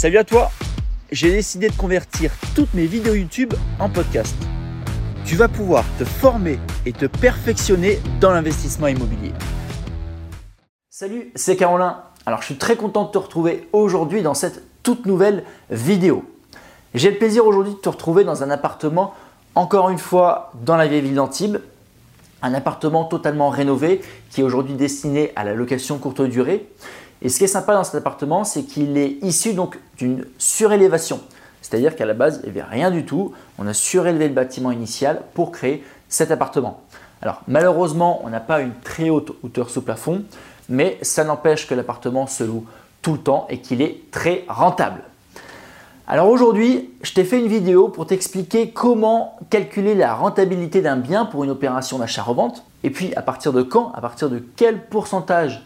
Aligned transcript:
Salut 0.00 0.16
à 0.16 0.24
toi 0.24 0.50
J'ai 1.12 1.30
décidé 1.30 1.68
de 1.68 1.76
convertir 1.76 2.32
toutes 2.56 2.72
mes 2.72 2.86
vidéos 2.86 3.12
YouTube 3.12 3.52
en 3.78 3.90
podcast. 3.90 4.34
Tu 5.26 5.36
vas 5.36 5.46
pouvoir 5.46 5.84
te 5.98 6.06
former 6.06 6.58
et 6.86 6.94
te 6.94 7.04
perfectionner 7.04 8.00
dans 8.18 8.30
l'investissement 8.30 8.86
immobilier. 8.86 9.32
Salut, 10.88 11.30
c'est 11.34 11.54
Carolin. 11.54 12.02
Alors 12.24 12.40
je 12.40 12.46
suis 12.46 12.56
très 12.56 12.76
content 12.76 13.04
de 13.04 13.10
te 13.10 13.18
retrouver 13.18 13.68
aujourd'hui 13.74 14.22
dans 14.22 14.32
cette 14.32 14.62
toute 14.82 15.04
nouvelle 15.04 15.44
vidéo. 15.68 16.24
J'ai 16.94 17.10
le 17.10 17.18
plaisir 17.18 17.44
aujourd'hui 17.44 17.74
de 17.74 17.78
te 17.78 17.90
retrouver 17.90 18.24
dans 18.24 18.42
un 18.42 18.48
appartement, 18.48 19.12
encore 19.54 19.90
une 19.90 19.98
fois, 19.98 20.50
dans 20.64 20.78
la 20.78 20.86
vieille 20.86 21.02
ville 21.02 21.16
d'Antibes. 21.16 21.58
Un 22.40 22.54
appartement 22.54 23.04
totalement 23.04 23.50
rénové 23.50 24.00
qui 24.30 24.40
est 24.40 24.44
aujourd'hui 24.44 24.72
destiné 24.72 25.30
à 25.36 25.44
la 25.44 25.52
location 25.52 25.98
courte 25.98 26.22
durée. 26.22 26.66
Et 27.22 27.28
ce 27.28 27.38
qui 27.38 27.44
est 27.44 27.48
sympa 27.48 27.74
dans 27.74 27.84
cet 27.84 27.96
appartement, 27.96 28.44
c'est 28.44 28.62
qu'il 28.62 28.96
est 28.96 29.18
issu 29.22 29.52
donc 29.52 29.78
d'une 29.98 30.24
surélévation. 30.38 31.20
C'est-à-dire 31.62 31.94
qu'à 31.94 32.06
la 32.06 32.14
base, 32.14 32.40
il 32.42 32.52
n'y 32.52 32.58
avait 32.58 32.68
rien 32.68 32.90
du 32.90 33.04
tout. 33.04 33.32
On 33.58 33.66
a 33.66 33.74
surélevé 33.74 34.28
le 34.28 34.34
bâtiment 34.34 34.70
initial 34.70 35.20
pour 35.34 35.52
créer 35.52 35.84
cet 36.08 36.30
appartement. 36.30 36.80
Alors 37.22 37.42
malheureusement, 37.46 38.22
on 38.24 38.30
n'a 38.30 38.40
pas 38.40 38.60
une 38.60 38.72
très 38.82 39.10
haute 39.10 39.32
hauteur 39.42 39.68
sous 39.68 39.82
plafond, 39.82 40.24
mais 40.68 40.98
ça 41.02 41.24
n'empêche 41.24 41.66
que 41.66 41.74
l'appartement 41.74 42.26
se 42.26 42.44
loue 42.44 42.64
tout 43.02 43.12
le 43.12 43.18
temps 43.18 43.46
et 43.50 43.60
qu'il 43.60 43.82
est 43.82 44.10
très 44.10 44.44
rentable. 44.48 45.02
Alors 46.06 46.28
aujourd'hui, 46.28 46.90
je 47.02 47.12
t'ai 47.12 47.24
fait 47.24 47.38
une 47.38 47.46
vidéo 47.46 47.88
pour 47.88 48.06
t'expliquer 48.06 48.70
comment 48.70 49.38
calculer 49.48 49.94
la 49.94 50.14
rentabilité 50.14 50.82
d'un 50.82 50.96
bien 50.96 51.24
pour 51.24 51.44
une 51.44 51.50
opération 51.50 51.98
d'achat-revente 51.98 52.64
et 52.82 52.90
puis 52.90 53.14
à 53.14 53.22
partir 53.22 53.52
de 53.52 53.62
quand, 53.62 53.92
à 53.94 54.00
partir 54.00 54.28
de 54.28 54.42
quel 54.56 54.82
pourcentage 54.86 55.62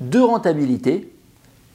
de 0.00 0.18
rentabilité, 0.20 1.12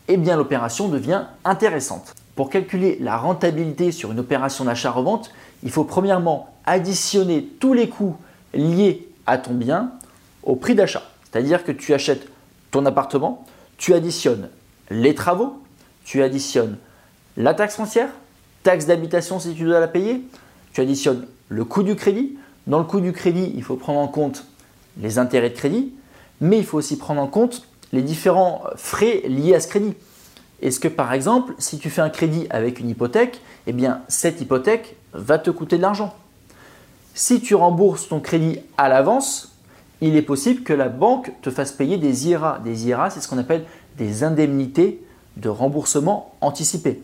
eh 0.08 0.18
bien 0.18 0.36
l'opération 0.36 0.88
devient 0.88 1.24
intéressante. 1.46 2.14
Pour 2.36 2.50
calculer 2.50 2.98
la 3.00 3.18
rentabilité 3.18 3.92
sur 3.92 4.12
une 4.12 4.20
opération 4.20 4.66
d'achat-revente, 4.66 5.32
il 5.64 5.72
faut 5.72 5.84
premièrement 5.84 6.50
additionner 6.66 7.44
tous 7.60 7.74
les 7.74 7.90
coûts 7.90 8.16
liés 8.54 9.08
à 9.26 9.38
ton 9.38 9.54
bien 9.54 9.92
au 10.44 10.56
prix 10.56 10.76
d'achat. 10.76 11.04
C'est-à-dire 11.24 11.64
que 11.64 11.72
tu 11.72 11.94
achètes 11.94 12.28
ton 12.72 12.86
appartement, 12.86 13.46
tu 13.78 13.94
additionnes 13.94 14.50
les 14.90 15.14
travaux, 15.14 15.62
tu 16.04 16.24
additionnes 16.24 16.78
la 17.38 17.54
taxe 17.54 17.76
foncière, 17.76 18.10
taxe 18.64 18.86
d'habitation 18.86 19.40
si 19.40 19.54
tu 19.54 19.64
dois 19.64 19.80
la 19.80 19.88
payer, 19.88 20.24
tu 20.74 20.82
additionnes 20.82 21.28
le 21.50 21.66
coût 21.66 21.84
du 21.84 21.96
crédit. 21.96 22.38
Dans 22.68 22.80
le 22.80 22.86
coût 22.86 23.00
du 23.00 23.12
crédit, 23.12 23.52
il 23.56 23.64
faut 23.64 23.76
prendre 23.76 24.00
en 24.00 24.08
compte 24.08 24.46
les 24.98 25.18
intérêts 25.18 25.50
de 25.50 25.56
crédit, 25.56 25.94
mais 26.42 26.58
il 26.58 26.66
faut 26.66 26.78
aussi 26.78 26.98
prendre 26.98 27.22
en 27.22 27.28
compte 27.28 27.68
les 27.92 28.02
différents 28.02 28.64
frais 28.76 29.22
liés 29.28 29.56
à 29.56 29.60
ce 29.60 29.68
crédit. 29.68 29.94
Est-ce 30.62 30.80
que 30.80 30.88
par 30.88 31.14
exemple, 31.14 31.54
si 31.58 31.80
tu 31.80 31.90
fais 31.90 32.02
un 32.02 32.10
crédit 32.10 32.48
avec 32.50 32.80
une 32.80 32.90
hypothèque, 32.90 33.42
eh 33.68 33.74
bien 33.74 34.02
cette 34.08 34.42
hypothèque 34.42 34.96
va 35.14 35.40
te 35.40 35.50
coûter 35.50 35.78
de 35.78 35.82
l'argent. 35.82 36.14
Si 37.14 37.42
tu 37.42 37.56
rembourses 37.56 38.08
ton 38.08 38.20
crédit 38.20 38.60
à 38.78 38.90
l'avance, 38.90 39.56
il 40.02 40.16
est 40.16 40.22
possible 40.22 40.64
que 40.64 40.74
la 40.74 40.90
banque 40.90 41.32
te 41.42 41.50
fasse 41.50 41.72
payer 41.72 41.98
des 41.98 42.28
IRA. 42.30 42.60
Des 42.64 42.88
IRA, 42.88 43.10
c'est 43.10 43.20
ce 43.20 43.28
qu'on 43.28 43.38
appelle 43.38 43.66
des 43.98 44.24
indemnités 44.24 45.02
de 45.38 45.50
remboursement 45.50 46.34
anticipé. 46.42 47.02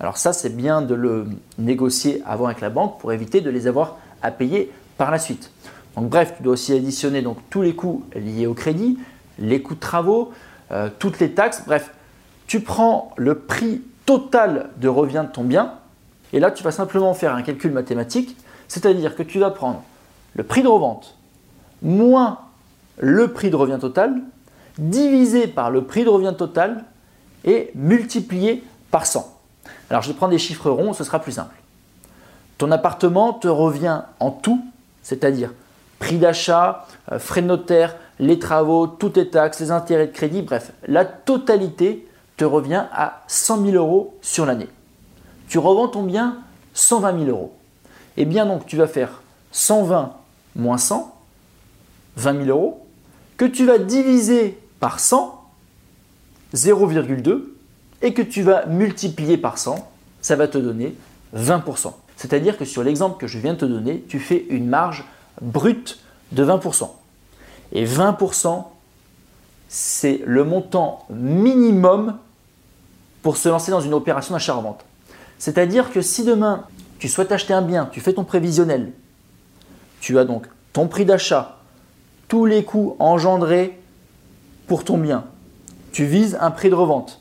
Alors 0.00 0.18
ça, 0.18 0.32
c'est 0.32 0.54
bien 0.54 0.82
de 0.82 0.94
le 0.94 1.26
négocier 1.58 2.22
avant 2.26 2.46
avec 2.46 2.60
la 2.60 2.70
banque 2.70 2.98
pour 2.98 3.12
éviter 3.12 3.40
de 3.40 3.50
les 3.50 3.66
avoir 3.66 3.96
à 4.22 4.30
payer 4.30 4.70
par 4.98 5.10
la 5.10 5.18
suite. 5.18 5.50
Donc 5.96 6.08
bref, 6.08 6.34
tu 6.36 6.42
dois 6.42 6.54
aussi 6.54 6.72
additionner 6.72 7.22
donc 7.22 7.38
tous 7.50 7.62
les 7.62 7.74
coûts 7.74 8.04
liés 8.14 8.46
au 8.46 8.54
crédit, 8.54 8.98
les 9.38 9.62
coûts 9.62 9.74
de 9.74 9.80
travaux, 9.80 10.32
euh, 10.72 10.88
toutes 10.98 11.18
les 11.18 11.32
taxes. 11.32 11.62
Bref, 11.66 11.92
tu 12.46 12.60
prends 12.60 13.12
le 13.16 13.38
prix 13.38 13.82
total 14.06 14.70
de 14.76 14.88
revient 14.88 15.24
de 15.26 15.32
ton 15.32 15.44
bien 15.44 15.74
et 16.32 16.40
là, 16.40 16.50
tu 16.50 16.64
vas 16.64 16.72
simplement 16.72 17.14
faire 17.14 17.34
un 17.34 17.42
calcul 17.42 17.70
mathématique, 17.70 18.36
c'est-à-dire 18.66 19.14
que 19.14 19.22
tu 19.22 19.38
vas 19.38 19.50
prendre 19.50 19.82
le 20.34 20.42
prix 20.42 20.62
de 20.62 20.68
revente 20.68 21.16
moins 21.82 22.40
le 22.98 23.32
prix 23.32 23.50
de 23.50 23.56
revient 23.56 23.78
total 23.80 24.20
divisé 24.78 25.46
par 25.46 25.70
le 25.70 25.84
prix 25.84 26.04
de 26.04 26.08
revient 26.08 26.34
total 26.36 26.84
et 27.44 27.70
multiplié 27.74 28.64
par 28.90 29.06
100. 29.06 29.32
Alors 29.90 30.02
je 30.02 30.08
vais 30.08 30.14
prendre 30.14 30.32
des 30.32 30.38
chiffres 30.38 30.70
ronds, 30.70 30.92
ce 30.92 31.04
sera 31.04 31.20
plus 31.20 31.32
simple. 31.32 31.54
Ton 32.58 32.70
appartement 32.72 33.32
te 33.32 33.48
revient 33.48 34.02
en 34.18 34.30
tout, 34.30 34.64
c'est-à-dire 35.02 35.52
prix 35.98 36.18
d'achat, 36.18 36.86
euh, 37.12 37.18
frais 37.18 37.42
de 37.42 37.46
notaire, 37.46 37.94
les 38.18 38.38
travaux, 38.38 38.86
toutes 38.86 39.16
les 39.16 39.28
taxes, 39.28 39.60
les 39.60 39.70
intérêts 39.70 40.06
de 40.06 40.12
crédit, 40.12 40.42
bref, 40.42 40.72
la 40.86 41.04
totalité 41.04 42.06
te 42.36 42.44
revient 42.44 42.84
à 42.92 43.22
100 43.28 43.64
000 43.64 43.76
euros 43.76 44.16
sur 44.22 44.46
l'année. 44.46 44.68
Tu 45.48 45.58
revends 45.58 45.88
ton 45.88 46.02
bien 46.02 46.38
120 46.74 47.24
000 47.24 47.30
euros. 47.30 47.54
Eh 48.16 48.24
bien 48.24 48.46
donc 48.46 48.66
tu 48.66 48.76
vas 48.76 48.86
faire 48.86 49.22
120 49.52 50.12
moins 50.56 50.78
100, 50.78 51.14
20 52.16 52.44
000 52.44 52.48
euros, 52.48 52.86
que 53.36 53.44
tu 53.44 53.66
vas 53.66 53.78
diviser 53.78 54.58
par 54.80 55.00
100, 55.00 55.42
0,2, 56.54 57.42
et 58.02 58.14
que 58.14 58.22
tu 58.22 58.42
vas 58.42 58.66
multiplier 58.66 59.38
par 59.38 59.58
100, 59.58 59.90
ça 60.20 60.36
va 60.36 60.46
te 60.46 60.58
donner 60.58 60.94
20%. 61.36 61.92
C'est-à-dire 62.16 62.56
que 62.56 62.64
sur 62.64 62.84
l'exemple 62.84 63.18
que 63.18 63.26
je 63.26 63.38
viens 63.38 63.54
de 63.54 63.58
te 63.58 63.64
donner, 63.64 64.04
tu 64.08 64.20
fais 64.20 64.44
une 64.50 64.68
marge 64.68 65.04
brute 65.40 65.98
de 66.32 66.44
20%. 66.44 66.90
Et 67.74 67.84
20%, 67.84 68.64
c'est 69.68 70.22
le 70.24 70.44
montant 70.44 71.04
minimum 71.10 72.16
pour 73.22 73.36
se 73.36 73.48
lancer 73.48 73.72
dans 73.72 73.80
une 73.80 73.94
opération 73.94 74.34
d'achat-revente. 74.34 74.84
C'est-à-dire 75.38 75.90
que 75.90 76.00
si 76.00 76.24
demain 76.24 76.64
tu 76.98 77.08
souhaites 77.08 77.32
acheter 77.32 77.52
un 77.52 77.62
bien, 77.62 77.86
tu 77.90 78.00
fais 78.00 78.12
ton 78.12 78.24
prévisionnel, 78.24 78.92
tu 80.00 80.18
as 80.18 80.24
donc 80.24 80.46
ton 80.72 80.86
prix 80.86 81.04
d'achat, 81.04 81.58
tous 82.28 82.46
les 82.46 82.64
coûts 82.64 82.96
engendrés 82.98 83.80
pour 84.68 84.84
ton 84.84 84.96
bien, 84.96 85.24
tu 85.92 86.04
vises 86.04 86.38
un 86.40 86.50
prix 86.50 86.70
de 86.70 86.74
revente. 86.74 87.20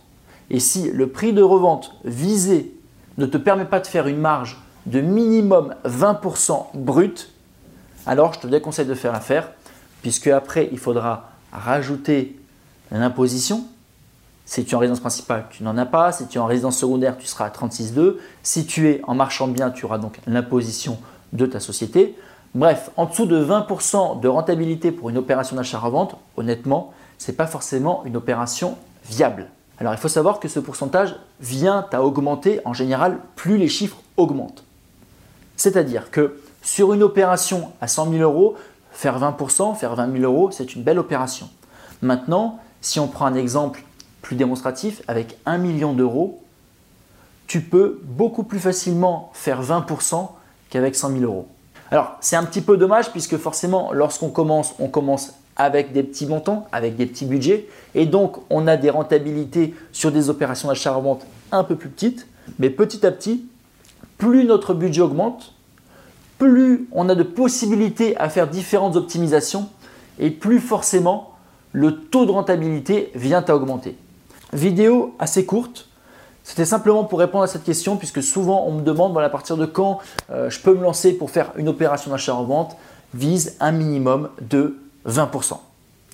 Et 0.50 0.60
si 0.60 0.92
le 0.92 1.08
prix 1.08 1.34
de 1.34 1.42
revente 1.42 1.96
visé 2.04 2.74
ne 3.18 3.26
te 3.26 3.38
permet 3.38 3.66
pas 3.66 3.80
de 3.80 3.88
faire 3.88 4.08
une 4.08 4.20
marge 4.20 4.62
de 4.86 5.02
minimum 5.02 5.74
20% 5.86 6.68
brut, 6.76 7.32
alors 8.06 8.34
je 8.34 8.40
te 8.42 8.48
déconseille 8.48 8.86
de 8.86 8.94
faire 8.94 9.12
l'affaire 9.12 9.52
puisque 10.04 10.28
après 10.28 10.70
il 10.72 10.78
faudra 10.78 11.32
rajouter 11.52 12.38
l'imposition. 12.92 13.64
Si 14.46 14.66
tu 14.66 14.72
es 14.72 14.76
en 14.76 14.80
résidence 14.80 15.00
principale, 15.00 15.46
tu 15.50 15.64
n'en 15.64 15.78
as 15.78 15.86
pas. 15.86 16.12
Si 16.12 16.28
tu 16.28 16.38
es 16.38 16.42
en 16.42 16.46
résidence 16.46 16.78
secondaire, 16.78 17.18
tu 17.18 17.26
seras 17.26 17.46
à 17.46 17.50
36,2. 17.50 18.18
Si 18.44 18.66
tu 18.66 18.90
es 18.90 19.02
en 19.08 19.16
marchand 19.16 19.48
de 19.48 19.54
biens, 19.54 19.72
tu 19.72 19.86
auras 19.86 19.98
donc 19.98 20.20
l'imposition 20.28 21.00
de 21.32 21.46
ta 21.46 21.60
société. 21.60 22.16
Bref, 22.54 22.92
en 22.98 23.06
dessous 23.06 23.26
de 23.26 23.44
20% 23.44 24.20
de 24.20 24.28
rentabilité 24.28 24.92
pour 24.92 25.10
une 25.10 25.18
opération 25.18 25.56
d'achat-revente, 25.56 26.18
honnêtement, 26.38 26.94
ce 27.18 27.32
n'est 27.32 27.38
pas 27.38 27.48
forcément 27.48 28.04
une 28.06 28.18
opération 28.18 28.78
viable. 29.10 29.48
Alors 29.80 29.94
il 29.94 29.98
faut 29.98 30.10
savoir 30.10 30.40
que 30.40 30.48
ce 30.50 30.60
pourcentage 30.60 31.16
vient 31.40 31.88
à 31.92 32.04
augmenter 32.04 32.60
en 32.66 32.74
général 32.74 33.20
plus 33.36 33.58
les 33.58 33.70
chiffres 33.70 33.98
augmentent. 34.18 34.64
C'est-à-dire 35.56 36.12
que 36.12 36.40
sur 36.62 36.94
une 36.94 37.04
opération 37.04 37.72
à 37.82 37.88
100 37.88 38.12
000 38.12 38.22
euros, 38.22 38.56
Faire 38.94 39.20
20%, 39.20 39.76
faire 39.76 39.96
20 39.96 40.20
000 40.20 40.24
euros, 40.24 40.52
c'est 40.52 40.76
une 40.76 40.84
belle 40.84 41.00
opération. 41.00 41.50
Maintenant, 42.02 42.60
si 42.82 43.00
on 43.00 43.08
prend 43.08 43.26
un 43.26 43.36
exemple 43.36 43.84
plus 44.22 44.36
démonstratif, 44.36 45.02
avec 45.08 45.38
1 45.46 45.58
million 45.58 45.94
d'euros, 45.94 46.42
tu 47.48 47.62
peux 47.62 48.00
beaucoup 48.04 48.44
plus 48.44 48.60
facilement 48.60 49.32
faire 49.34 49.62
20% 49.62 50.30
qu'avec 50.70 50.96
100 50.96 51.10
000 51.10 51.24
euros. 51.24 51.48
Alors, 51.92 52.16
c'est 52.22 52.36
un 52.36 52.44
petit 52.44 52.62
peu 52.62 52.78
dommage 52.78 53.12
puisque 53.12 53.38
forcément, 53.38 53.92
lorsqu'on 53.92 54.30
commence, 54.30 54.74
on 54.80 54.88
commence 54.88 55.34
avec 55.56 55.92
des 55.92 56.04
petits 56.04 56.26
montants, 56.26 56.68
avec 56.72 56.96
des 56.96 57.06
petits 57.06 57.26
budgets, 57.26 57.68
et 57.94 58.06
donc 58.06 58.38
on 58.50 58.68
a 58.68 58.78
des 58.78 58.90
rentabilités 58.90 59.76
sur 59.92 60.12
des 60.12 60.30
opérations 60.30 60.70
d'achat-revente 60.70 61.26
un 61.52 61.64
peu 61.64 61.76
plus 61.76 61.90
petites, 61.90 62.28
mais 62.58 62.70
petit 62.70 63.06
à 63.06 63.12
petit, 63.12 63.46
plus 64.18 64.46
notre 64.46 64.74
budget 64.74 65.02
augmente, 65.02 65.54
plus 66.44 66.90
on 66.92 67.08
a 67.08 67.16
de 67.16 67.24
possibilités 67.24 68.18
à 68.18 68.28
faire 68.28 68.50
différentes 68.50 68.98
optimisations 68.98 69.70
et 70.20 70.30
plus 70.30 70.60
forcément 70.60 71.36
le 71.72 71.96
taux 71.96 72.26
de 72.26 72.32
rentabilité 72.32 73.12
vient 73.16 73.44
à 73.48 73.56
augmenter. 73.56 73.96
Vidéo 74.52 75.16
assez 75.20 75.46
courte, 75.46 75.88
c'était 76.44 76.66
simplement 76.66 77.06
pour 77.06 77.20
répondre 77.20 77.46
à 77.46 77.48
cette 77.48 77.64
question 77.64 77.96
puisque 77.96 78.22
souvent 78.22 78.66
on 78.68 78.74
me 78.74 78.82
demande 78.82 79.18
à 79.18 79.30
partir 79.30 79.56
de 79.56 79.66
quand 79.66 80.00
euh, 80.32 80.50
je 80.50 80.60
peux 80.60 80.74
me 80.74 80.84
lancer 80.84 81.14
pour 81.14 81.32
faire 81.32 81.52
une 81.56 81.70
opération 81.70 82.12
d'achat-revente 82.12 82.76
vise 83.14 83.56
un 83.62 83.72
minimum 83.72 84.28
de 84.42 84.76
20%. 85.08 85.60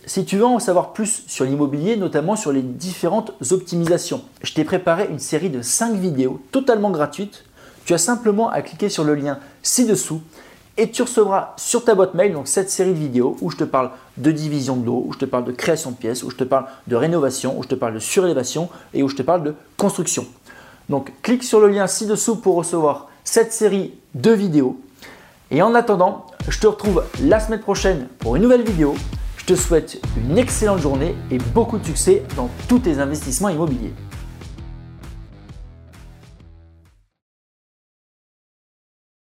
Si 0.06 0.26
tu 0.26 0.38
veux 0.38 0.46
en 0.46 0.60
savoir 0.60 0.94
plus 0.94 1.24
sur 1.26 1.44
l'immobilier, 1.44 1.98
notamment 1.98 2.36
sur 2.36 2.52
les 2.52 2.62
différentes 2.62 3.32
optimisations, 3.52 4.22
je 4.44 4.54
t'ai 4.54 4.64
préparé 4.64 5.08
une 5.10 5.20
série 5.20 5.50
de 5.50 5.64
5 5.64 5.96
vidéos 5.96 6.40
totalement 6.52 6.92
gratuites 6.92 7.46
tu 7.90 7.96
as 7.96 7.98
simplement 7.98 8.52
à 8.52 8.62
cliquer 8.62 8.88
sur 8.88 9.04
le 9.04 9.16
lien 9.16 9.40
ci-dessous 9.64 10.22
et 10.78 10.92
tu 10.92 11.02
recevras 11.02 11.54
sur 11.58 11.84
ta 11.84 11.96
boîte 11.96 12.14
mail 12.14 12.38
cette 12.46 12.70
série 12.70 12.94
de 12.94 13.00
vidéos 13.00 13.36
où 13.42 13.50
je 13.50 13.58
te 13.58 13.64
parle 13.64 13.90
de 14.18 14.32
division 14.32 14.76
de 14.76 14.86
l'eau, 14.86 15.06
où 15.08 15.14
je 15.14 15.18
te 15.18 15.26
parle 15.26 15.44
de 15.44 15.52
création 15.52 15.90
de 15.90 15.96
pièces, 15.96 16.22
où 16.22 16.30
je 16.30 16.36
te 16.36 16.44
parle 16.44 16.66
de 16.86 16.96
rénovation, 16.96 17.58
où 17.58 17.64
je 17.64 17.68
te 17.68 17.74
parle 17.74 17.96
de 17.96 18.00
surélévation 18.00 18.70
et 18.94 19.02
où 19.02 19.10
je 19.10 19.16
te 19.16 19.24
parle 19.24 19.42
de 19.42 19.56
construction. 19.76 20.28
Donc 20.88 21.12
clique 21.24 21.44
sur 21.44 21.60
le 21.60 21.68
lien 21.68 21.88
ci-dessous 21.88 22.36
pour 22.36 22.58
recevoir 22.58 23.08
cette 23.24 23.54
série 23.54 23.96
de 24.14 24.30
vidéos. 24.30 24.80
Et 25.50 25.64
en 25.64 25.74
attendant, 25.74 26.28
je 26.48 26.60
te 26.60 26.68
retrouve 26.68 27.04
la 27.24 27.40
semaine 27.40 27.62
prochaine 27.62 28.08
pour 28.20 28.36
une 28.36 28.44
nouvelle 28.44 28.62
vidéo. 28.62 28.94
Je 29.38 29.46
te 29.46 29.56
souhaite 29.56 30.00
une 30.16 30.38
excellente 30.38 30.82
journée 30.82 31.16
et 31.32 31.40
beaucoup 31.40 31.80
de 31.80 31.86
succès 31.88 32.22
dans 32.36 32.52
tous 32.68 32.78
tes 32.78 33.00
investissements 33.00 33.50
immobiliers. 33.50 33.96